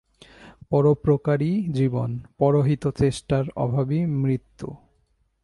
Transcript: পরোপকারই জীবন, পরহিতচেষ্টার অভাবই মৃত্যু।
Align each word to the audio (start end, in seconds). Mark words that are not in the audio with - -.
পরোপকারই 0.69 1.53
জীবন, 1.71 2.09
পরহিতচেষ্টার 2.37 3.45
অভাবই 3.55 4.05
মৃত্যু। 4.05 4.67